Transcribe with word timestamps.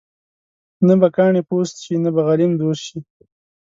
نه 0.87 0.93
به 0.99 1.07
کاڼې 1.15 1.41
پوست 1.49 1.75
شي، 1.83 1.95
نه 2.03 2.09
به 2.15 2.21
غلیم 2.27 2.51
دوست 2.61 2.83
شي. 2.87 2.99